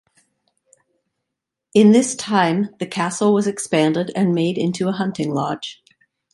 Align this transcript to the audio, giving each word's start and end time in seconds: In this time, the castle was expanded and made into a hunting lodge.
In 1.75 1.91
this 1.91 2.15
time, 2.15 2.69
the 2.79 2.87
castle 2.87 3.35
was 3.35 3.45
expanded 3.45 4.11
and 4.15 4.33
made 4.33 4.57
into 4.57 4.87
a 4.87 4.93
hunting 4.93 5.31
lodge. 5.31 5.83